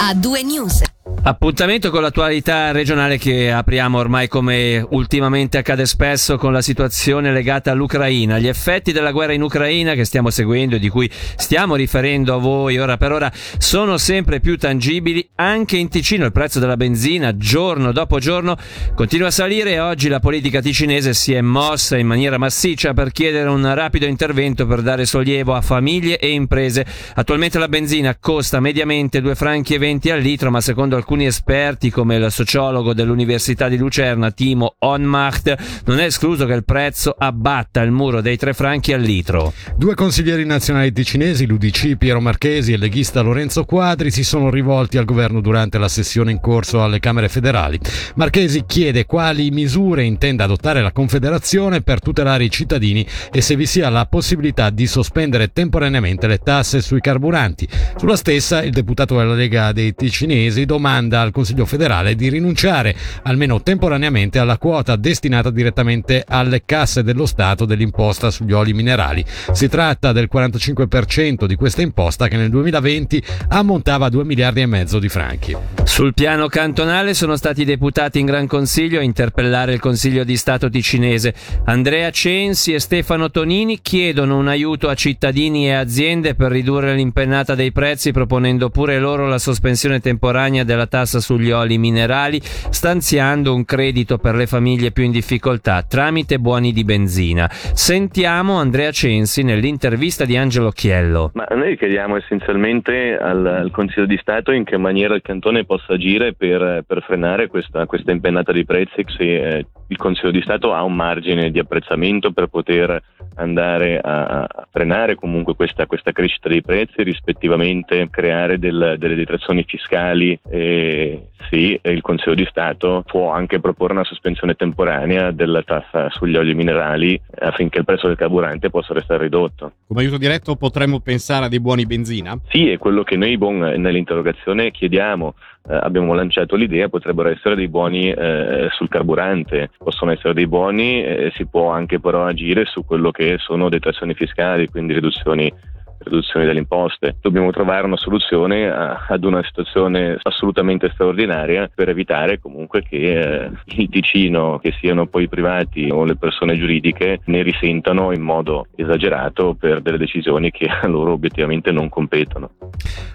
A 0.00 0.14
due 0.14 0.42
news. 0.42 0.87
Appuntamento 1.20 1.90
con 1.90 2.00
l'attualità 2.00 2.70
regionale 2.70 3.18
che 3.18 3.50
apriamo 3.50 3.98
ormai 3.98 4.28
come 4.28 4.86
ultimamente 4.90 5.58
accade 5.58 5.84
spesso 5.84 6.38
con 6.38 6.52
la 6.52 6.62
situazione 6.62 7.32
legata 7.32 7.70
all'Ucraina. 7.72 8.38
Gli 8.38 8.46
effetti 8.46 8.92
della 8.92 9.10
guerra 9.10 9.34
in 9.34 9.42
Ucraina 9.42 9.94
che 9.94 10.04
stiamo 10.04 10.30
seguendo 10.30 10.76
e 10.76 10.78
di 10.78 10.88
cui 10.88 11.10
stiamo 11.36 11.74
riferendo 11.74 12.34
a 12.34 12.38
voi 12.38 12.78
ora 12.78 12.96
per 12.96 13.12
ora 13.12 13.30
sono 13.58 13.98
sempre 13.98 14.40
più 14.40 14.56
tangibili. 14.56 15.28
Anche 15.34 15.76
in 15.76 15.88
Ticino 15.88 16.24
il 16.24 16.32
prezzo 16.32 16.60
della 16.60 16.76
benzina 16.76 17.36
giorno 17.36 17.92
dopo 17.92 18.20
giorno 18.20 18.56
continua 18.94 19.26
a 19.26 19.32
salire 19.32 19.72
e 19.72 19.80
oggi 19.80 20.08
la 20.08 20.20
politica 20.20 20.62
ticinese 20.62 21.12
si 21.12 21.34
è 21.34 21.42
mossa 21.42 21.98
in 21.98 22.06
maniera 22.06 22.38
massiccia 22.38 22.94
per 22.94 23.10
chiedere 23.10 23.50
un 23.50 23.74
rapido 23.74 24.06
intervento 24.06 24.66
per 24.66 24.80
dare 24.80 25.04
sollievo 25.04 25.52
a 25.54 25.60
famiglie 25.60 26.18
e 26.18 26.30
imprese. 26.30 26.86
Attualmente 27.16 27.58
la 27.58 27.68
benzina 27.68 28.16
costa 28.18 28.60
mediamente 28.60 29.20
2 29.20 29.34
franchi 29.34 29.74
e 29.74 29.78
20 29.78 30.10
al 30.10 30.20
litro, 30.20 30.50
ma 30.50 30.60
secondo 30.62 30.96
alcuni 30.96 31.16
alcuni 31.18 31.26
esperti, 31.26 31.90
come 31.90 32.16
il 32.16 32.30
sociologo 32.30 32.94
dell'Università 32.94 33.68
di 33.68 33.76
Lucerna 33.76 34.30
Timo 34.30 34.76
Onmacht, 34.78 35.82
non 35.86 35.98
è 35.98 36.04
escluso 36.04 36.46
che 36.46 36.52
il 36.52 36.64
prezzo 36.64 37.14
abbatta 37.16 37.82
il 37.82 37.90
muro 37.90 38.20
dei 38.20 38.36
tre 38.36 38.52
franchi 38.54 38.92
al 38.92 39.00
litro. 39.00 39.52
Due 39.76 39.94
consiglieri 39.94 40.44
nazionali 40.44 40.92
ticinesi, 40.92 41.46
l'UDC 41.46 41.96
Piero 41.96 42.20
Marchesi 42.20 42.70
e 42.70 42.74
il 42.74 42.80
leghista 42.80 43.20
Lorenzo 43.20 43.64
Quadri, 43.64 44.10
si 44.10 44.22
sono 44.22 44.50
rivolti 44.50 44.96
al 44.98 45.04
governo 45.04 45.40
durante 45.40 45.78
la 45.78 45.88
sessione 45.88 46.30
in 46.30 46.40
corso 46.40 46.82
alle 46.82 47.00
Camere 47.00 47.28
federali. 47.28 47.78
Marchesi 48.14 48.64
chiede 48.66 49.06
quali 49.06 49.50
misure 49.50 50.04
intenda 50.04 50.44
adottare 50.44 50.82
la 50.82 50.92
Confederazione 50.92 51.80
per 51.80 52.00
tutelare 52.00 52.44
i 52.44 52.50
cittadini 52.50 53.04
e 53.32 53.40
se 53.40 53.56
vi 53.56 53.66
sia 53.66 53.88
la 53.88 54.06
possibilità 54.06 54.70
di 54.70 54.86
sospendere 54.86 55.52
temporaneamente 55.52 56.26
le 56.26 56.38
tasse 56.38 56.80
sui 56.80 57.00
carburanti. 57.00 57.66
Sulla 57.96 58.16
stessa, 58.16 58.62
il 58.62 58.72
deputato 58.72 59.16
della 59.16 59.34
Lega 59.34 59.72
dei 59.72 59.94
Ticinesi 59.94 60.64
domanda 60.64 60.97
domanda 60.98 61.20
al 61.20 61.30
Consiglio 61.30 61.64
federale 61.64 62.14
di 62.14 62.28
rinunciare 62.28 62.94
almeno 63.22 63.62
temporaneamente 63.62 64.38
alla 64.38 64.58
quota 64.58 64.96
destinata 64.96 65.50
direttamente 65.50 66.24
alle 66.26 66.62
casse 66.64 67.02
dello 67.02 67.26
Stato 67.26 67.64
dell'imposta 67.64 68.30
sugli 68.30 68.52
oli 68.52 68.72
minerali. 68.72 69.24
Si 69.52 69.68
tratta 69.68 70.12
del 70.12 70.28
45% 70.32 71.44
di 71.44 71.54
questa 71.54 71.82
imposta 71.82 72.26
che 72.28 72.36
nel 72.36 72.50
2020 72.50 73.22
ammontava 73.48 74.06
a 74.06 74.10
2 74.10 74.24
miliardi 74.24 74.60
e 74.60 74.66
mezzo 74.66 74.98
di 74.98 75.08
franchi. 75.08 75.56
Sul 75.84 76.14
piano 76.14 76.48
cantonale 76.48 77.14
sono 77.14 77.36
stati 77.36 77.64
deputati 77.64 78.18
in 78.18 78.26
Gran 78.26 78.46
Consiglio 78.46 78.98
a 78.98 79.02
interpellare 79.02 79.72
il 79.72 79.80
Consiglio 79.80 80.24
di 80.24 80.36
Stato 80.36 80.68
ticinese. 80.68 81.34
Andrea 81.64 82.10
Censi 82.10 82.72
e 82.72 82.80
Stefano 82.80 83.30
Tonini 83.30 83.80
chiedono 83.80 84.36
un 84.36 84.48
aiuto 84.48 84.88
a 84.88 84.94
cittadini 84.94 85.68
e 85.68 85.72
aziende 85.72 86.34
per 86.34 86.50
ridurre 86.50 86.94
l'impennata 86.94 87.54
dei 87.54 87.72
prezzi 87.72 88.12
proponendo 88.12 88.70
pure 88.70 88.98
loro 88.98 89.28
la 89.28 89.38
sospensione 89.38 90.00
temporanea 90.00 90.64
della 90.64 90.87
tassa 90.88 91.20
sugli 91.20 91.50
oli 91.50 91.78
minerali, 91.78 92.40
stanziando 92.42 93.54
un 93.54 93.64
credito 93.64 94.18
per 94.18 94.34
le 94.34 94.46
famiglie 94.46 94.90
più 94.90 95.04
in 95.04 95.12
difficoltà 95.12 95.82
tramite 95.82 96.38
buoni 96.38 96.72
di 96.72 96.84
benzina. 96.84 97.48
Sentiamo 97.50 98.58
Andrea 98.58 98.90
Censi 98.90 99.42
nell'intervista 99.42 100.24
di 100.24 100.36
Angelo 100.36 100.70
Chiello. 100.70 101.30
Ma 101.34 101.46
noi 101.50 101.76
chiediamo 101.76 102.16
essenzialmente 102.16 103.16
al, 103.16 103.46
al 103.46 103.70
Consiglio 103.70 104.06
di 104.06 104.18
Stato 104.20 104.52
in 104.52 104.64
che 104.64 104.76
maniera 104.76 105.14
il 105.14 105.22
Cantone 105.22 105.64
possa 105.64 105.94
agire 105.94 106.34
per, 106.34 106.84
per 106.86 107.02
frenare 107.02 107.46
questa, 107.48 107.86
questa, 107.86 108.10
impennata 108.10 108.52
di 108.52 108.64
prezzi 108.64 109.04
se 109.06 109.24
eh, 109.24 109.66
il 109.88 109.96
Consiglio 109.96 110.30
di 110.30 110.42
Stato 110.42 110.72
ha 110.72 110.82
un 110.82 110.94
margine 110.94 111.50
di 111.50 111.58
apprezzamento 111.58 112.32
per 112.32 112.46
poter 112.46 113.02
andare 113.36 113.98
a, 113.98 114.44
a 114.44 114.66
frenare 114.70 115.14
comunque 115.14 115.54
questa, 115.54 115.86
questa, 115.86 116.12
crescita 116.12 116.48
dei 116.48 116.62
prezzi, 116.62 117.02
rispettivamente 117.02 118.08
creare 118.10 118.58
del, 118.58 118.96
delle 118.98 119.14
detrazioni 119.14 119.64
fiscali. 119.66 120.38
E 120.48 121.28
sì, 121.48 121.78
il 121.82 122.00
Consiglio 122.02 122.34
di 122.34 122.46
Stato 122.50 123.02
può 123.06 123.30
anche 123.30 123.60
proporre 123.60 123.94
una 123.94 124.04
sospensione 124.04 124.54
temporanea 124.54 125.30
della 125.30 125.62
tassa 125.62 126.10
sugli 126.10 126.36
oli 126.36 126.54
minerali 126.54 127.20
affinché 127.38 127.78
il 127.78 127.84
prezzo 127.84 128.08
del 128.08 128.16
carburante 128.16 128.70
possa 128.70 128.92
restare 128.92 129.24
ridotto. 129.24 129.72
Come 129.86 130.00
aiuto 130.00 130.18
diretto 130.18 130.56
potremmo 130.56 131.00
pensare 131.00 131.46
a 131.46 131.48
dei 131.48 131.60
buoni 131.60 131.86
benzina? 131.86 132.38
Sì, 132.48 132.68
è 132.68 132.78
quello 132.78 133.02
che 133.02 133.16
noi 133.16 133.38
bon, 133.38 133.58
nell'interrogazione 133.58 134.70
chiediamo. 134.70 135.34
Eh, 135.68 135.74
abbiamo 135.74 136.14
lanciato 136.14 136.56
l'idea, 136.56 136.88
potrebbero 136.88 137.28
essere 137.28 137.54
dei 137.54 137.68
buoni 137.68 138.10
eh, 138.10 138.68
sul 138.72 138.88
carburante, 138.88 139.70
possono 139.78 140.12
essere 140.12 140.34
dei 140.34 140.46
buoni, 140.46 141.02
eh, 141.02 141.32
si 141.34 141.46
può 141.46 141.70
anche 141.70 142.00
però 142.00 142.24
agire 142.24 142.64
su 142.64 142.84
quello 142.84 143.10
che 143.10 143.36
sono 143.38 143.68
detrazioni 143.68 144.14
fiscali, 144.14 144.68
quindi 144.68 144.94
riduzioni 144.94 145.52
riduzione 145.98 146.46
delle 146.46 146.60
imposte. 146.60 147.16
Dobbiamo 147.20 147.50
trovare 147.50 147.86
una 147.86 147.96
soluzione 147.96 148.68
a, 148.70 149.06
ad 149.08 149.24
una 149.24 149.42
situazione 149.42 150.18
assolutamente 150.22 150.90
straordinaria 150.92 151.70
per 151.72 151.88
evitare 151.88 152.38
comunque 152.38 152.82
che 152.82 153.18
eh, 153.18 153.50
il 153.76 153.88
Ticino, 153.88 154.58
che 154.58 154.72
siano 154.80 155.06
poi 155.06 155.24
i 155.24 155.28
privati 155.28 155.88
o 155.90 156.04
le 156.04 156.16
persone 156.16 156.56
giuridiche, 156.56 157.20
ne 157.24 157.42
risentano 157.42 158.12
in 158.12 158.22
modo 158.22 158.66
esagerato 158.76 159.54
per 159.54 159.80
delle 159.80 159.98
decisioni 159.98 160.50
che 160.50 160.66
a 160.66 160.86
loro 160.86 161.12
obiettivamente 161.12 161.70
non 161.72 161.88
competono. 161.88 162.50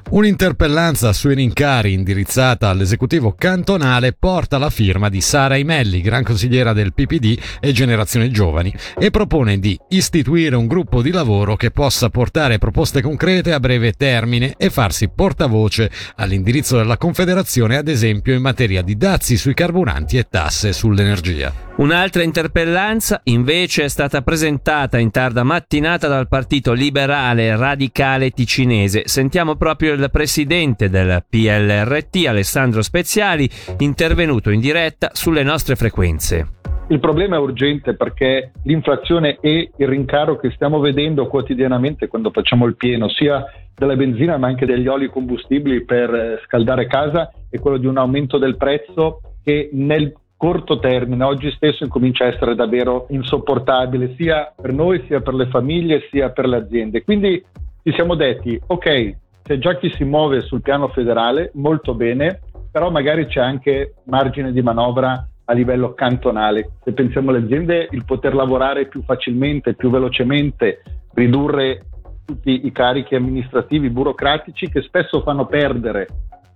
Un'interpellanza 0.10 1.12
sui 1.12 1.34
rincari 1.34 1.94
indirizzata 1.94 2.70
all'esecutivo 2.70 3.34
cantonale 3.36 4.14
porta 4.14 4.58
la 4.58 4.70
firma 4.70 5.10
di 5.10 5.22
Sara 5.22 5.56
Imelli, 5.56 6.02
gran 6.02 6.24
consigliera 6.24 6.72
del 6.72 6.94
PPD 6.94 7.40
e 7.60 7.72
Generazione 7.72 8.30
Giovani, 8.30 8.74
e 8.98 9.10
propone 9.10 9.58
di 9.58 9.78
istituire 9.90 10.56
un 10.56 10.68
gruppo 10.68 11.02
di 11.02 11.10
lavoro 11.10 11.56
che 11.56 11.72
possa 11.72 12.10
portare 12.10 12.60
proposte 12.60 13.02
concrete 13.02 13.54
a 13.54 13.60
breve 13.60 13.94
termine 13.94 14.54
e 14.58 14.70
farsi 14.70 15.10
portavoce 15.10 15.90
all'indirizzo 16.18 16.78
della 16.78 16.98
Confederazione, 16.98 17.78
ad 17.78 17.88
esempio 17.88 18.36
in 18.36 18.42
materia 18.42 18.84
di 18.84 18.96
dazi 18.96 19.36
sui 19.36 19.56
carburanti 19.56 20.18
e 20.18 20.28
tasse 20.30 20.74
sull'energia. 20.74 21.73
Un'altra 21.76 22.22
interpellanza 22.22 23.22
invece 23.24 23.86
è 23.86 23.88
stata 23.88 24.22
presentata 24.22 25.00
in 25.00 25.10
tarda 25.10 25.42
mattinata 25.42 26.08
dal 26.08 26.28
Partito 26.28 26.72
Liberale 26.72 27.58
Radicale 27.58 28.30
Ticinese. 28.30 29.08
Sentiamo 29.08 29.56
proprio 29.56 29.94
il 29.94 30.08
presidente 30.12 30.88
del 30.88 31.26
PLRT, 31.28 32.28
Alessandro 32.28 32.84
Speziali, 32.84 33.50
intervenuto 33.80 34.52
in 34.52 34.60
diretta 34.60 35.10
sulle 35.14 35.42
nostre 35.42 35.76
frequenze. 35.76 36.48
Il 36.90 37.00
problema 37.00 37.38
è 37.38 37.40
urgente 37.40 37.96
perché 37.96 38.52
l'inflazione 38.66 39.40
e 39.42 39.72
il 39.76 39.88
rincaro 39.88 40.38
che 40.38 40.52
stiamo 40.52 40.80
vedendo 40.80 41.26
quotidianamente 41.26 42.08
quando 42.08 42.30
facciamo 42.30 42.68
il 42.68 42.76
pieno, 42.76 43.10
sia 43.10 43.44
della 43.74 43.96
benzina 43.96 44.38
ma 44.38 44.46
anche 44.46 44.68
degli 44.68 44.88
oli 44.88 45.10
combustibili 45.10 45.84
per 45.86 46.40
scaldare 46.46 46.86
casa, 46.86 47.32
è 47.50 47.58
quello 47.58 47.78
di 47.78 47.88
un 47.88 47.98
aumento 47.98 48.38
del 48.38 48.58
prezzo 48.58 49.22
che 49.44 49.70
nel 49.74 50.14
corto 50.44 50.78
termine, 50.78 51.24
oggi 51.24 51.50
stesso 51.52 51.86
incomincia 51.86 52.26
a 52.26 52.28
essere 52.28 52.54
davvero 52.54 53.06
insopportabile 53.12 54.14
sia 54.18 54.54
per 54.54 54.74
noi, 54.74 55.02
sia 55.08 55.22
per 55.22 55.36
le 55.36 55.48
famiglie, 55.48 56.06
sia 56.12 56.32
per 56.32 56.50
le 56.50 56.58
aziende. 56.58 57.02
Quindi 57.02 57.42
ci 57.82 57.94
siamo 57.94 58.16
detti, 58.16 58.60
ok, 58.68 59.16
c'è 59.42 59.58
già 59.58 59.78
chi 59.78 59.90
si 59.94 60.04
muove 60.04 60.42
sul 60.42 60.62
piano 60.62 60.90
federale, 60.90 61.52
molto 61.54 61.94
bene, 61.94 62.42
però 62.70 62.92
magari 62.92 63.28
c'è 63.28 63.40
anche 63.40 63.94
margine 64.08 64.52
di 64.52 64.62
manovra 64.62 65.26
a 65.46 65.54
livello 65.54 65.94
cantonale. 65.94 66.72
Se 66.84 66.92
pensiamo 66.92 67.30
alle 67.30 67.46
aziende, 67.46 67.88
il 67.92 68.04
poter 68.04 68.36
lavorare 68.36 68.88
più 68.88 69.02
facilmente, 69.04 69.76
più 69.76 69.90
velocemente, 69.90 70.82
ridurre 71.14 71.86
tutti 72.26 72.66
i 72.66 72.72
carichi 72.74 73.16
amministrativi, 73.16 73.90
burocratici 73.90 74.68
che 74.68 74.82
spesso 74.82 75.22
fanno 75.22 75.46
perdere 75.46 76.08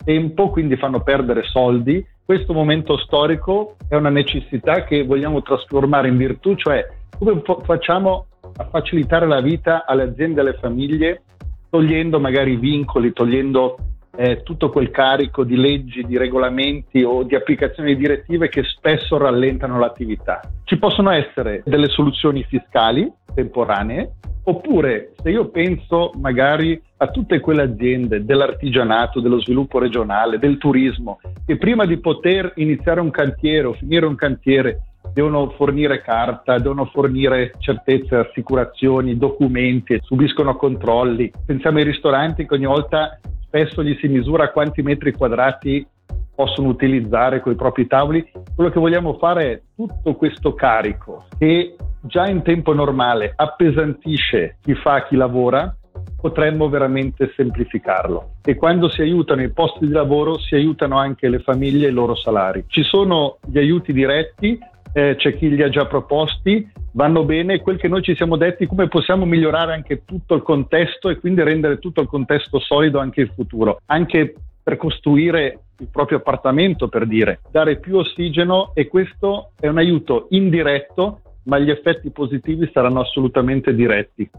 tempo, 0.03 0.50
quindi 0.50 0.76
fanno 0.76 1.02
perdere 1.03 1.44
soldi. 1.44 2.06
Questo 2.28 2.52
momento 2.52 2.98
storico 2.98 3.78
è 3.88 3.96
una 3.96 4.10
necessità 4.10 4.84
che 4.84 5.06
vogliamo 5.06 5.42
trasformare 5.42 6.10
in 6.10 6.18
virtù, 6.18 6.56
cioè 6.56 6.86
come 7.18 7.42
facciamo 7.64 8.26
a 8.58 8.66
facilitare 8.66 9.26
la 9.26 9.40
vita 9.40 9.86
alle 9.86 10.04
aziende 10.04 10.42
e 10.42 10.44
alle 10.44 10.58
famiglie, 10.60 11.22
togliendo 11.70 12.20
magari 12.20 12.58
vincoli, 12.58 13.14
togliendo 13.14 13.78
eh, 14.18 14.44
tutto 14.44 14.70
quel 14.72 14.91
carico 14.91 15.46
di 15.46 15.56
leggi, 15.56 16.03
di 16.03 16.18
regolamenti 16.18 17.02
o 17.02 17.24
di 17.24 17.34
applicazioni 17.34 17.96
di 17.96 18.02
direttive 18.02 18.50
che 18.50 18.64
spesso 18.64 19.16
rallentano 19.18 19.80
l'attività. 19.80 20.41
Ci 20.66 20.78
possono 20.78 21.12
essere 21.12 21.64
delle 21.64 21.88
soluzioni 21.88 22.44
fiscali 22.44 23.09
temporanee, 23.34 24.16
oppure 24.44 25.14
se 25.16 25.30
io 25.30 25.47
penso 25.47 26.12
magari 26.20 26.78
a 26.97 27.08
tutte 27.08 27.40
quelle 27.40 27.62
aziende 27.62 28.26
dell'artigianato, 28.26 29.22
dello 29.22 29.40
sviluppo 29.40 29.80
regionale, 29.80 30.40
del 30.40 30.58
turismo, 30.58 31.20
che 31.47 31.55
prima 31.55 31.85
di 31.85 31.97
poter 31.97 32.52
iniziare 32.58 32.99
un 32.99 33.09
cantiere 33.09 33.67
o 33.67 33.73
finire 33.73 34.05
un 34.05 34.16
cantiere 34.16 34.82
devono 35.14 35.49
fornire 35.52 36.02
carta, 36.02 36.58
devono 36.58 36.84
fornire 36.88 37.53
certezze, 37.59 38.17
assicurazioni, 38.17 39.17
documenti, 39.17 39.97
subiscono 40.03 40.58
controlli. 40.58 41.32
Pensiamo 41.46 41.78
ai 41.78 41.85
ristoranti 41.85 42.46
che 42.46 42.53
ogni 42.53 42.66
volta 42.66 43.17
spesso 43.46 43.82
gli 43.82 43.96
si 44.02 44.09
misura 44.09 44.52
quanti 44.52 44.82
metri 44.82 45.14
quadrati 45.14 45.88
possono 46.35 46.67
utilizzare 46.67 47.40
con 47.40 47.53
i 47.53 47.55
propri 47.55 47.88
tavoli. 47.88 48.29
Quello 48.53 48.70
che 48.70 48.79
vogliamo 48.82 49.14
fare 49.14 49.52
è 49.53 49.61
tutto 49.73 50.16
questo 50.16 50.53
carico 50.53 51.28
che 51.40 51.78
già 52.02 52.28
in 52.28 52.41
tempo 52.41 52.73
normale 52.73 53.32
appesantisce 53.34 54.58
chi 54.61 54.76
fa, 54.76 55.05
chi 55.05 55.16
lavora, 55.16 55.73
potremmo 56.19 56.67
veramente 56.67 57.31
semplificarlo. 57.35 58.35
E 58.43 58.55
quando 58.55 58.90
si 58.90 59.02
aiutano 59.02 59.43
i 59.43 59.52
posti 59.52 59.85
di 59.85 59.91
lavoro 59.91 60.37
si 60.40 60.55
aiutano 60.55 60.97
anche 60.97 61.29
le 61.29 61.40
famiglie 61.40 61.87
e 61.87 61.90
i 61.90 61.93
loro 61.93 62.16
salari. 62.16 62.66
Ci 62.67 62.84
sono 62.84 63.37
gli 63.46 63.58
aiuti 63.58 63.93
diretti, 63.93 64.59
eh, 64.93 65.16
c'è 65.16 65.35
chi 65.35 65.49
li 65.49 65.61
ha 65.61 65.69
già 65.69 65.85
proposti, 65.85 66.69
vanno 66.93 67.23
bene. 67.23 67.61
Quel 67.61 67.78
che 67.78 67.87
noi 67.87 68.02
ci 68.02 68.16
siamo 68.16 68.35
detti, 68.35 68.66
come 68.66 68.87
possiamo 68.87 69.25
migliorare 69.25 69.73
anche 69.73 70.03
tutto 70.05 70.34
il 70.34 70.41
contesto 70.41 71.09
e 71.09 71.19
quindi 71.19 71.43
rendere 71.43 71.78
tutto 71.78 72.02
il 72.02 72.08
contesto 72.08 72.59
solido 72.59 72.99
anche 72.99 73.22
in 73.22 73.31
futuro, 73.34 73.79
anche 73.85 74.34
per 74.63 74.78
costruire 74.78 75.59
il 75.79 75.87
proprio 75.91 76.17
appartamento, 76.17 76.87
per 76.87 77.05
dire, 77.05 77.40
dare 77.52 77.78
più 77.78 77.97
ossigeno 77.97 78.72
e 78.73 78.87
questo 78.87 79.52
è 79.59 79.67
un 79.67 79.78
aiuto 79.78 80.28
indiretto 80.31 81.22
ma 81.47 81.59
gli 81.59 81.70
effetti 81.70 82.11
positivi 82.11 82.70
saranno 82.73 83.02
assolutamente 83.02 83.73
diretti. 83.73 84.29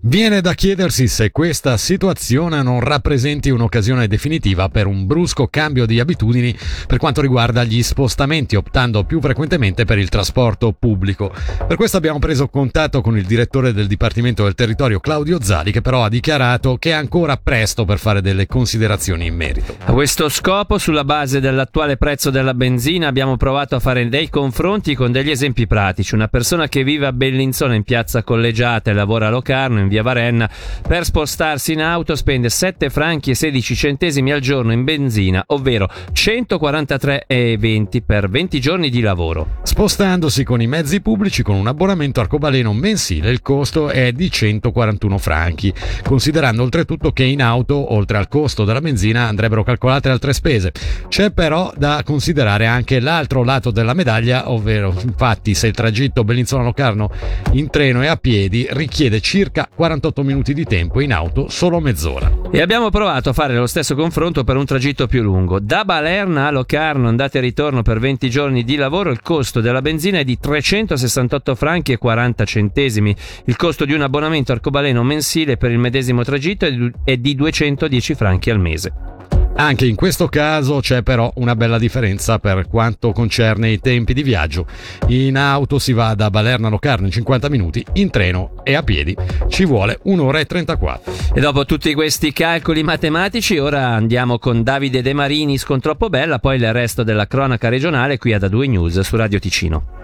Viene 0.00 0.40
da 0.40 0.54
chiedersi 0.54 1.08
se 1.08 1.30
questa 1.30 1.76
situazione 1.76 2.62
non 2.62 2.80
rappresenti 2.80 3.50
un'occasione 3.50 4.06
definitiva 4.06 4.68
per 4.68 4.86
un 4.86 5.06
brusco 5.06 5.48
cambio 5.48 5.86
di 5.86 5.98
abitudini 5.98 6.56
per 6.86 6.98
quanto 6.98 7.20
riguarda 7.20 7.64
gli 7.64 7.82
spostamenti, 7.82 8.54
optando 8.54 9.02
più 9.04 9.20
frequentemente 9.20 9.84
per 9.84 9.98
il 9.98 10.08
trasporto 10.08 10.72
pubblico. 10.72 11.32
Per 11.66 11.76
questo 11.76 11.96
abbiamo 11.96 12.20
preso 12.20 12.48
contatto 12.48 13.00
con 13.00 13.16
il 13.16 13.26
direttore 13.26 13.72
del 13.72 13.88
Dipartimento 13.88 14.44
del 14.44 14.54
Territorio 14.54 15.00
Claudio 15.00 15.42
Zali, 15.42 15.72
che 15.72 15.82
però 15.82 16.04
ha 16.04 16.08
dichiarato 16.08 16.76
che 16.76 16.90
è 16.90 16.94
ancora 16.94 17.36
presto 17.36 17.84
per 17.84 17.98
fare 17.98 18.20
delle 18.20 18.46
considerazioni 18.46 19.26
in 19.26 19.34
merito. 19.34 19.74
A 19.84 19.92
questo 19.92 20.28
scopo, 20.28 20.78
sulla 20.78 21.04
base 21.04 21.40
dell'attuale 21.40 21.96
prezzo 21.96 22.30
della 22.30 22.54
benzina, 22.54 23.08
abbiamo 23.08 23.36
provato 23.36 23.74
a 23.74 23.80
fare 23.80 24.08
dei 24.08 24.28
confronti 24.28 24.94
con 24.94 25.10
degli 25.10 25.30
esempi 25.30 25.66
pratici. 25.66 26.14
Una 26.14 26.28
persona 26.28 26.50
persona 26.52 26.68
che 26.68 26.84
vive 26.84 27.06
a 27.06 27.14
Bellinzona 27.14 27.74
in 27.74 27.82
piazza 27.82 28.22
Collegiata 28.22 28.90
e 28.90 28.92
lavora 28.92 29.28
a 29.28 29.30
Locarno 29.30 29.78
in 29.80 29.88
via 29.88 30.02
Varenna 30.02 30.50
per 30.86 31.06
spostarsi 31.06 31.72
in 31.72 31.80
auto 31.80 32.14
spende 32.14 32.50
7 32.50 32.90
franchi 32.90 33.30
e 33.30 33.34
16 33.34 33.74
centesimi 33.74 34.32
al 34.32 34.40
giorno 34.40 34.72
in 34.72 34.84
benzina, 34.84 35.42
ovvero 35.46 35.88
143,20 36.12 38.02
per 38.04 38.28
20 38.28 38.60
giorni 38.60 38.90
di 38.90 39.00
lavoro. 39.00 39.60
Spostandosi 39.62 40.44
con 40.44 40.60
i 40.60 40.66
mezzi 40.66 41.00
pubblici 41.00 41.42
con 41.42 41.54
un 41.54 41.68
abbonamento 41.68 42.20
arcobaleno 42.20 42.74
mensile 42.74 43.30
il 43.30 43.40
costo 43.40 43.88
è 43.88 44.12
di 44.12 44.30
141 44.30 45.16
franchi, 45.16 45.72
considerando 46.02 46.62
oltretutto 46.62 47.12
che 47.12 47.24
in 47.24 47.40
auto 47.40 47.94
oltre 47.94 48.18
al 48.18 48.28
costo 48.28 48.64
della 48.64 48.82
benzina 48.82 49.26
andrebbero 49.26 49.64
calcolate 49.64 50.10
altre 50.10 50.34
spese. 50.34 50.72
C'è 51.08 51.30
però 51.30 51.72
da 51.74 52.02
considerare 52.04 52.66
anche 52.66 53.00
l'altro 53.00 53.42
lato 53.42 53.70
della 53.70 53.94
medaglia, 53.94 54.50
ovvero 54.50 54.94
infatti 55.02 55.54
se 55.54 55.68
il 55.68 55.72
tragitto 55.72 56.24
Bellinzona 56.24 56.40
Bellinzona 56.42 56.64
Locarno 56.64 57.10
in 57.52 57.70
treno 57.70 58.02
e 58.02 58.08
a 58.08 58.16
piedi 58.16 58.66
richiede 58.70 59.20
circa 59.20 59.68
48 59.72 60.22
minuti 60.22 60.52
di 60.54 60.64
tempo, 60.64 61.00
in 61.00 61.12
auto 61.12 61.48
solo 61.48 61.80
mezz'ora. 61.80 62.30
E 62.50 62.60
abbiamo 62.60 62.90
provato 62.90 63.30
a 63.30 63.32
fare 63.32 63.54
lo 63.56 63.66
stesso 63.66 63.94
confronto 63.94 64.44
per 64.44 64.56
un 64.56 64.64
tragitto 64.64 65.06
più 65.06 65.22
lungo. 65.22 65.60
Da 65.60 65.84
Balerna 65.84 66.48
a 66.48 66.50
Locarno, 66.50 67.08
andate 67.08 67.38
e 67.38 67.40
ritorno 67.40 67.82
per 67.82 67.98
20 67.98 68.28
giorni 68.28 68.64
di 68.64 68.76
lavoro, 68.76 69.10
il 69.10 69.22
costo 69.22 69.60
della 69.60 69.80
benzina 69.80 70.18
è 70.18 70.24
di 70.24 70.38
368 70.38 71.54
franchi 71.54 71.92
e 71.92 71.98
40 71.98 72.44
centesimi. 72.44 73.14
Il 73.44 73.56
costo 73.56 73.84
di 73.84 73.92
un 73.92 74.02
abbonamento 74.02 74.52
arcobaleno 74.52 75.02
mensile 75.02 75.56
per 75.56 75.70
il 75.70 75.78
medesimo 75.78 76.22
tragitto 76.24 76.66
è 77.04 77.16
di 77.16 77.34
210 77.34 78.14
franchi 78.14 78.50
al 78.50 78.60
mese. 78.60 79.11
Anche 79.54 79.86
in 79.86 79.94
questo 79.94 80.28
caso 80.28 80.80
c'è 80.80 81.02
però 81.02 81.30
una 81.36 81.54
bella 81.54 81.78
differenza 81.78 82.38
per 82.38 82.66
quanto 82.68 83.12
concerne 83.12 83.70
i 83.70 83.80
tempi 83.80 84.14
di 84.14 84.22
viaggio. 84.22 84.66
In 85.08 85.36
auto 85.36 85.78
si 85.78 85.92
va 85.92 86.14
da 86.14 86.30
Balerna 86.30 86.68
a 86.68 86.70
Locarno 86.70 87.06
in 87.06 87.12
50 87.12 87.48
minuti, 87.48 87.84
in 87.94 88.10
treno 88.10 88.62
e 88.62 88.74
a 88.74 88.82
piedi 88.82 89.14
ci 89.48 89.64
vuole 89.64 89.98
un'ora 90.04 90.40
e 90.40 90.46
34. 90.46 91.12
E 91.34 91.40
dopo 91.40 91.64
tutti 91.64 91.92
questi 91.94 92.32
calcoli 92.32 92.82
matematici, 92.82 93.58
ora 93.58 93.88
andiamo 93.88 94.38
con 94.38 94.62
Davide 94.62 95.02
De 95.02 95.12
Marinis 95.12 95.64
con 95.64 95.80
Troppo 95.80 96.08
Bella, 96.08 96.38
poi 96.38 96.56
il 96.56 96.72
resto 96.72 97.02
della 97.02 97.26
cronaca 97.26 97.68
regionale 97.68 98.18
qui 98.18 98.32
ad 98.32 98.42
A2 98.42 98.68
News 98.68 99.00
su 99.00 99.16
Radio 99.16 99.38
Ticino. 99.38 100.01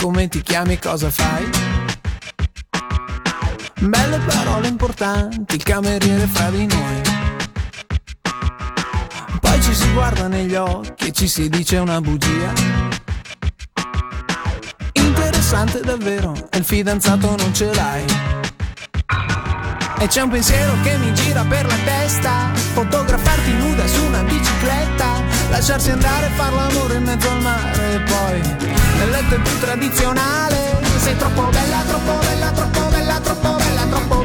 Come 0.00 0.28
ti 0.28 0.40
chiami, 0.42 0.78
cosa 0.78 1.10
fai? 1.10 1.48
Belle 3.80 4.18
parole 4.18 4.68
importanti, 4.68 5.56
il 5.56 5.62
cameriere 5.62 6.26
fra 6.26 6.50
di 6.50 6.66
noi. 6.66 7.00
Poi 9.40 9.62
ci 9.62 9.74
si 9.74 9.92
guarda 9.92 10.28
negli 10.28 10.54
occhi 10.54 11.08
e 11.08 11.12
ci 11.12 11.28
si 11.28 11.48
dice 11.48 11.78
una 11.78 12.00
bugia. 12.00 12.52
Interessante 14.92 15.80
davvero, 15.80 16.32
il 16.52 16.64
fidanzato 16.64 17.34
non 17.36 17.54
ce 17.54 17.74
l'hai. 17.74 18.04
E 20.00 20.06
c'è 20.06 20.22
un 20.22 20.30
pensiero 20.30 20.72
che 20.82 20.96
mi 20.98 21.12
gira 21.12 21.42
per 21.44 21.66
la 21.66 21.76
testa 21.84 22.52
Fotografarti 22.54 23.52
nuda 23.52 23.84
su 23.88 24.04
una 24.04 24.22
bicicletta 24.22 25.17
Lasciarsi 25.50 25.90
andare 25.90 26.26
e 26.26 26.30
far 26.30 26.52
l'amore 26.52 26.94
in 26.94 27.02
mezzo 27.02 27.30
al 27.30 27.40
mare 27.40 27.94
E 27.94 28.00
poi. 28.00 28.40
Nel 28.98 29.10
letto 29.10 29.34
è 29.34 29.40
più 29.40 29.58
tradizionale. 29.58 30.76
Sei 30.98 31.16
troppo 31.16 31.42
bella, 31.44 31.82
troppo 31.86 32.18
bella, 32.26 32.50
troppo 32.50 32.80
bella, 32.90 33.20
troppo 33.20 33.56
bella, 33.56 33.82
troppo 33.86 34.17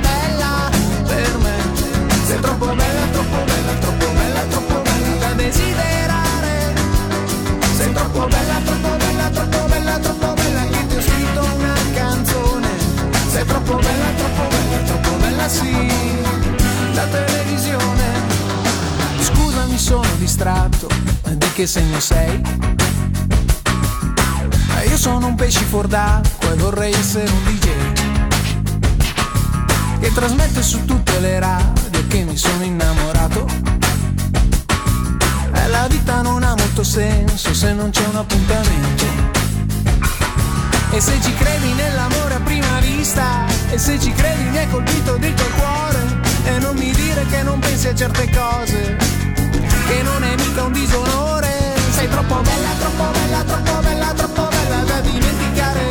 che 21.63 21.69
segno 21.69 21.99
sei? 22.01 22.41
Io 24.89 24.97
sono 24.97 25.27
un 25.27 25.35
pesce 25.35 25.63
fuor 25.63 25.87
d'acqua 25.87 26.51
e 26.51 26.55
vorrei 26.55 26.91
essere 26.91 27.29
un 27.29 27.43
DJ 27.45 27.69
Che 30.01 30.11
trasmette 30.13 30.61
su 30.61 30.83
tutte 30.83 31.21
le 31.21 31.39
radio 31.39 32.07
che 32.09 32.23
mi 32.23 32.35
sono 32.35 32.63
innamorato. 32.63 33.47
E 35.53 35.67
la 35.69 35.87
vita 35.87 36.21
non 36.21 36.43
ha 36.43 36.53
molto 36.53 36.83
senso 36.83 37.53
se 37.53 37.71
non 37.71 37.91
c'è 37.91 38.05
un 38.07 38.17
appuntamento. 38.17 39.05
E 40.91 40.99
se 40.99 41.17
ci 41.21 41.33
credi 41.33 41.71
nell'amore 41.71 42.33
a 42.35 42.39
prima 42.41 42.79
vista 42.81 43.45
E 43.71 43.79
se 43.79 43.99
ci 43.99 44.11
credi 44.11 44.43
mi 44.49 44.59
hai 44.59 44.69
colpito 44.69 45.15
dentro 45.15 45.43
il 45.47 45.53
cuore 45.53 46.19
E 46.43 46.59
non 46.59 46.75
mi 46.75 46.91
dire 46.91 47.25
che 47.25 47.41
non 47.41 47.57
pensi 47.57 47.87
a 47.87 47.95
certe 47.95 48.29
cose 48.29 49.32
Che 49.85 50.01
non 50.01 50.23
è 50.23 50.35
mica 50.35 50.63
un 50.63 50.71
disonore 50.71 51.73
Sei 51.91 52.07
troppo 52.09 52.41
bella, 52.41 52.69
troppo 52.79 53.11
bella, 53.11 53.43
troppo 53.43 53.81
bella, 53.81 54.13
troppo 54.13 54.47
bella 54.49 54.83
da 54.83 54.99
dimenticare. 55.01 55.87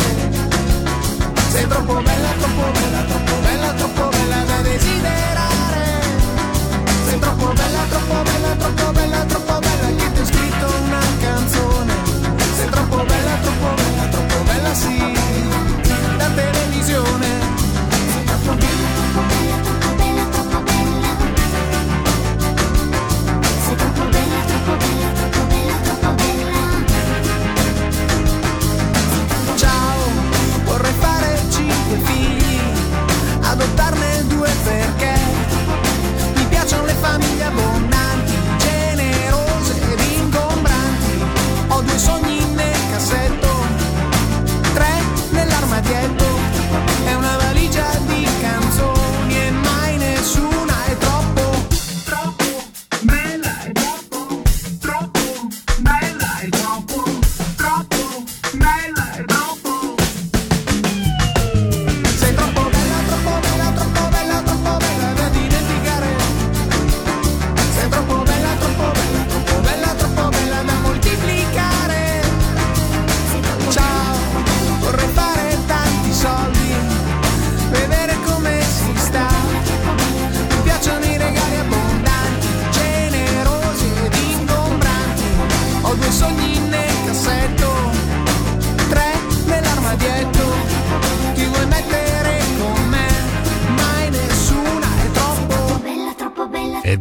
Sei 1.49 1.67
troppo 1.69 2.03
bella, 2.03 2.22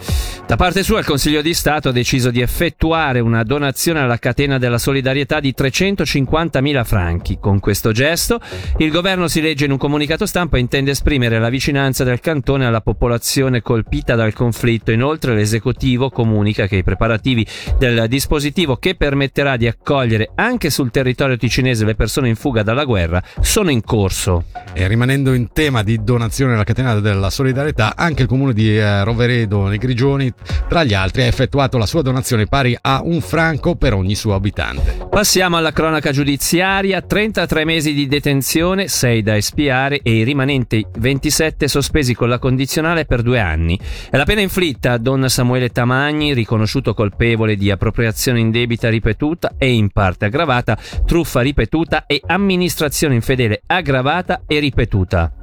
Da 0.45 0.57
parte 0.57 0.83
sua 0.83 0.99
il 0.99 1.05
Consiglio 1.05 1.41
di 1.41 1.55
Stato 1.55 1.89
ha 1.89 1.91
deciso 1.91 2.29
di 2.29 2.39
effettuare 2.39 3.19
una 3.19 3.43
donazione 3.43 4.01
alla 4.01 4.19
catena 4.19 4.59
della 4.59 4.77
solidarietà 4.77 5.39
di 5.39 5.55
350.000 5.57 6.83
franchi. 6.83 7.39
Con 7.39 7.59
questo 7.59 7.91
gesto 7.91 8.39
il 8.77 8.91
governo 8.91 9.27
si 9.27 9.41
legge 9.41 9.65
in 9.65 9.71
un 9.71 9.79
comunicato 9.79 10.27
stampa 10.27 10.59
intende 10.59 10.91
esprimere 10.91 11.39
la 11.39 11.44
vicinanza 11.49 12.03
del 12.03 12.19
cantone 12.19 12.65
alla 12.65 12.81
popolazione 12.81 13.61
colpita 13.61 14.15
dal 14.15 14.33
conflitto. 14.33 14.91
Inoltre 14.91 15.33
l'esecutivo 15.33 16.09
comunica 16.09 16.67
che 16.67 16.77
i 16.77 16.83
preparativi 16.83 17.45
del 17.77 18.05
dispositivo 18.07 18.77
che 18.77 18.95
permetterà 18.95 19.57
di 19.57 19.67
accogliere 19.67 20.31
anche 20.35 20.69
sul 20.69 20.91
territorio 20.91 21.37
ticinese 21.37 21.85
le 21.85 21.95
persone 21.95 22.29
in 22.29 22.35
fuga 22.35 22.63
dalla 22.63 22.85
guerra 22.85 23.21
sono 23.41 23.69
in 23.69 23.83
corso. 23.83 24.45
E 24.73 24.87
rimanendo 24.87 25.33
in 25.33 25.51
tema 25.51 25.83
di 25.83 26.03
donazione 26.03 26.53
alla 26.53 26.63
catena 26.63 26.99
della 26.99 27.29
solidarietà, 27.29 27.95
anche 27.95 28.23
il 28.23 28.27
comune 28.27 28.53
di 28.53 28.77
eh, 28.77 29.03
Roveredo 29.03 29.67
nei 29.67 29.77
Grigioni 29.77 30.31
tra 30.67 30.83
gli 30.83 30.93
altri 30.93 31.21
ha 31.21 31.25
effettuato 31.25 31.77
la 31.77 31.85
sua 31.85 32.01
donazione 32.01 32.47
pari 32.47 32.77
a 32.79 33.01
un 33.03 33.21
franco 33.21 33.75
per 33.75 33.93
ogni 33.93 34.15
suo 34.15 34.33
abitante. 34.33 35.07
Passiamo 35.09 35.57
alla 35.57 35.71
cronaca 35.71 36.11
giudiziaria, 36.11 37.01
33 37.01 37.65
mesi 37.65 37.93
di 37.93 38.07
detenzione, 38.07 38.87
6 38.87 39.23
da 39.23 39.35
espiare 39.35 39.99
e 40.01 40.17
i 40.17 40.23
rimanenti 40.23 40.85
27 41.35 41.67
sospesi 41.67 42.13
con 42.13 42.29
la 42.29 42.39
condizionale 42.39 43.03
per 43.03 43.21
due 43.21 43.41
anni. 43.41 43.77
È 44.09 44.15
la 44.15 44.23
pena 44.23 44.39
inflitta 44.39 44.93
a 44.93 44.97
Don 44.97 45.27
Samuele 45.27 45.69
Tamagni, 45.69 46.33
riconosciuto 46.33 46.93
colpevole 46.93 47.57
di 47.57 47.69
appropriazione 47.69 48.39
indebita 48.39 48.87
ripetuta 48.87 49.55
e 49.57 49.73
in 49.73 49.89
parte 49.89 50.25
aggravata, 50.25 50.77
truffa 51.05 51.41
ripetuta 51.41 52.05
e 52.05 52.21
amministrazione 52.25 53.15
infedele 53.15 53.63
aggravata 53.65 54.43
e 54.47 54.59
ripetuta. 54.59 55.33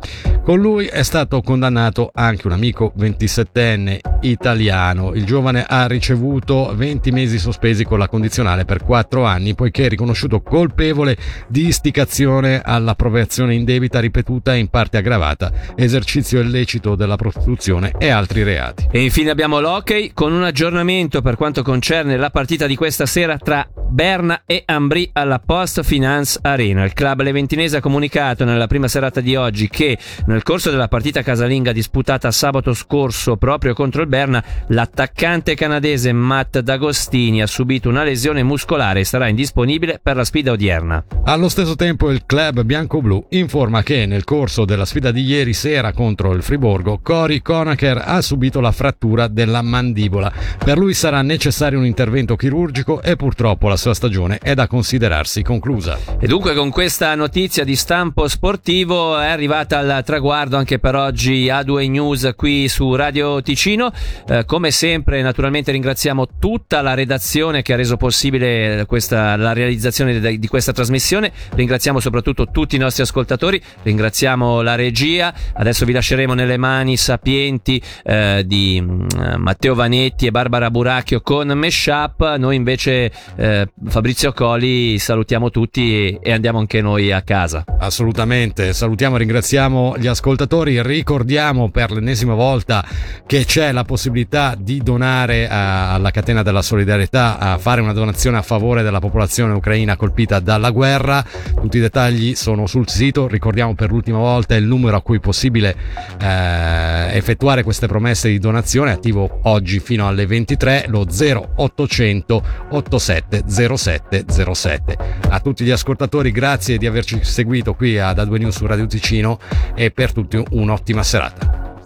Con 0.42 0.60
lui 0.60 0.86
è 0.86 1.04
stato 1.04 1.40
condannato 1.40 2.10
anche 2.12 2.48
un 2.48 2.52
amico 2.52 2.92
27enne 2.98 3.98
italiano. 4.22 5.14
Il 5.14 5.24
giovane 5.24 5.64
ha 5.64 5.86
ricevuto 5.86 6.72
20 6.74 7.12
mesi 7.12 7.38
sospesi 7.38 7.84
con 7.84 8.00
la 8.00 8.08
condizionale 8.08 8.64
per 8.64 8.82
4 8.82 9.24
anni 9.24 9.54
poiché 9.54 9.84
è 9.86 9.88
riconosciuto 9.88 10.42
colpevole 10.42 11.16
di 11.46 11.68
istigazione 11.68 12.60
all'appropriazione 12.60 13.54
indebita 13.54 14.00
ripetuta 14.00 14.54
e 14.54 14.58
in 14.58 14.66
parte 14.66 14.96
aggravata, 14.96 15.52
esercizio 15.82 16.40
illecito 16.40 16.94
della 16.94 17.16
prostituzione 17.16 17.92
e 17.98 18.08
altri 18.08 18.42
reati. 18.42 18.88
E 18.90 19.02
infine 19.02 19.30
abbiamo 19.30 19.60
l'hockey 19.60 20.12
con 20.14 20.32
un 20.32 20.42
aggiornamento 20.42 21.20
per 21.22 21.36
quanto 21.36 21.62
concerne 21.62 22.16
la 22.16 22.30
partita 22.30 22.66
di 22.66 22.76
questa 22.76 23.06
sera 23.06 23.36
tra 23.38 23.66
Berna 23.92 24.44
e 24.46 24.62
Ambri 24.64 25.10
alla 25.12 25.38
Post 25.38 25.82
Finance 25.82 26.38
Arena. 26.40 26.82
Il 26.82 26.94
club 26.94 27.20
leventinese 27.20 27.76
ha 27.76 27.80
comunicato 27.80 28.42
nella 28.46 28.66
prima 28.66 28.88
serata 28.88 29.20
di 29.20 29.36
oggi 29.36 29.68
che 29.68 29.98
nel 30.24 30.42
corso 30.42 30.70
della 30.70 30.88
partita 30.88 31.20
casalinga 31.20 31.72
disputata 31.72 32.30
sabato 32.30 32.72
scorso 32.72 33.36
proprio 33.36 33.74
contro 33.74 34.00
il 34.00 34.08
Berna, 34.08 34.42
l'attaccante 34.68 35.54
canadese 35.54 36.10
Matt 36.14 36.60
D'Agostini 36.60 37.42
ha 37.42 37.46
subito 37.46 37.90
una 37.90 38.02
lesione 38.02 38.42
muscolare 38.42 39.00
e 39.00 39.04
sarà 39.04 39.28
indisponibile 39.28 40.00
per 40.02 40.16
la 40.16 40.24
sfida 40.24 40.52
odierna. 40.52 41.04
Allo 41.24 41.50
stesso 41.50 41.76
tempo 41.76 42.10
il 42.10 42.24
club 42.24 42.62
bianco-blu 42.62 43.26
informa 43.32 43.82
che 43.82 44.06
nel 44.06 44.24
corso 44.24 44.64
della 44.64 44.86
sfida 44.86 45.10
di 45.10 45.20
ieri 45.22 45.52
sera 45.52 45.92
contro 45.92 46.32
il 46.32 46.42
Friburgo, 46.42 47.00
Cory 47.02 47.42
Conacher 47.42 48.02
ha 48.02 48.22
subito 48.22 48.60
la 48.60 48.72
frattura 48.72 49.28
della 49.28 49.60
mandibola. 49.60 50.32
Per 50.64 50.78
lui 50.78 50.94
sarà 50.94 51.20
necessario 51.20 51.78
un 51.78 51.84
intervento 51.84 52.36
chirurgico 52.36 53.02
e 53.02 53.16
purtroppo 53.16 53.68
la 53.68 53.80
sua 53.82 53.94
stagione 53.94 54.38
è 54.38 54.54
da 54.54 54.68
considerarsi 54.68 55.42
conclusa. 55.42 55.98
E 56.20 56.28
dunque 56.28 56.54
con 56.54 56.70
questa 56.70 57.16
notizia 57.16 57.64
di 57.64 57.74
stampo 57.74 58.28
sportivo 58.28 59.18
è 59.18 59.26
arrivata 59.26 59.78
al 59.78 60.04
traguardo 60.04 60.56
anche 60.56 60.78
per 60.78 60.94
oggi 60.94 61.46
A2 61.46 61.90
News 61.90 62.30
qui 62.36 62.68
su 62.68 62.94
Radio 62.94 63.42
Ticino. 63.42 63.90
Eh, 64.28 64.44
come 64.44 64.70
sempre 64.70 65.20
naturalmente 65.20 65.72
ringraziamo 65.72 66.28
tutta 66.38 66.80
la 66.80 66.94
redazione 66.94 67.62
che 67.62 67.72
ha 67.72 67.76
reso 67.76 67.96
possibile 67.96 68.84
questa, 68.86 69.34
la 69.34 69.52
realizzazione 69.52 70.20
di, 70.20 70.38
di 70.38 70.46
questa 70.46 70.70
trasmissione. 70.70 71.32
Ringraziamo 71.52 71.98
soprattutto 71.98 72.50
tutti 72.52 72.76
i 72.76 72.78
nostri 72.78 73.02
ascoltatori, 73.02 73.60
ringraziamo 73.82 74.62
la 74.62 74.76
regia. 74.76 75.34
Adesso 75.54 75.84
vi 75.84 75.92
lasceremo 75.92 76.34
nelle 76.34 76.56
mani 76.56 76.96
sapienti 76.96 77.82
eh, 78.04 78.44
di 78.46 78.80
uh, 78.80 79.38
Matteo 79.38 79.74
Vanetti 79.74 80.26
e 80.26 80.30
Barbara 80.30 80.70
Buracchio 80.70 81.20
con 81.20 81.48
Meshup. 81.48 82.36
Noi 82.36 82.54
invece 82.54 83.10
eh, 83.34 83.70
Fabrizio 83.84 84.32
Coli 84.32 84.98
salutiamo 84.98 85.50
tutti 85.50 86.16
e, 86.20 86.32
andiamo 86.32 86.58
anche 86.58 86.80
noi 86.80 87.10
a 87.10 87.22
casa. 87.22 87.64
Assolutamente, 87.78 88.72
salutiamo 88.72 89.16
e 89.16 89.18
ringraziamo 89.18 89.96
gli 89.98 90.06
ascoltatori, 90.06 90.80
ricordiamo 90.82 91.68
per 91.70 91.90
l'ennesima 91.90 92.34
volta 92.34 92.84
che 93.26 93.44
c'è 93.44 93.72
la 93.72 93.84
possibilità 93.84 94.54
di 94.56 94.80
donare 94.82 95.48
a, 95.48 95.94
alla 95.94 96.10
catena 96.10 96.42
della 96.42 96.62
solidarietà, 96.62 97.38
a 97.38 97.58
fare 97.58 97.80
una 97.80 97.92
donazione 97.92 98.36
a 98.36 98.42
favore 98.42 98.82
della 98.82 99.00
popolazione 99.00 99.52
ucraina 99.52 99.96
colpita 99.96 100.38
dalla 100.38 100.70
guerra, 100.70 101.24
tutti 101.60 101.78
i 101.78 101.80
dettagli 101.80 102.34
sono 102.34 102.66
sul 102.66 102.88
sito, 102.88 103.26
ricordiamo 103.26 103.74
per 103.74 103.90
l'ultima 103.90 104.18
volta 104.18 104.54
il 104.54 104.64
numero 104.64 104.96
a 104.96 105.02
cui 105.02 105.16
è 105.16 105.20
possibile 105.20 105.74
eh, 106.20 107.16
effettuare 107.16 107.64
queste 107.64 107.88
promesse 107.88 108.28
di 108.28 108.38
donazione, 108.38 108.92
attivo 108.92 109.40
oggi 109.42 109.80
fino 109.80 110.06
alle 110.06 110.24
23, 110.24 110.84
lo 110.88 111.04
0800 111.04 112.42
87 112.70 113.42
07 113.46 113.61
07. 113.68 114.96
A 115.28 115.40
tutti 115.40 115.64
gli 115.64 115.70
ascoltatori 115.70 116.30
grazie 116.30 116.78
di 116.78 116.86
averci 116.86 117.22
seguito 117.22 117.74
qui 117.74 117.98
ad 117.98 118.18
A2 118.18 118.38
News 118.38 118.56
su 118.56 118.66
Radio 118.66 118.86
Ticino 118.86 119.38
e 119.74 119.90
per 119.90 120.12
tutti 120.12 120.42
un'ottima 120.50 121.02
serata. 121.02 121.80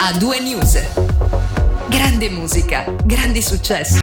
A2 0.00 0.42
News. 0.42 0.78
Grande 1.88 2.28
musica, 2.28 2.84
grandi 3.04 3.40
successi. 3.40 3.96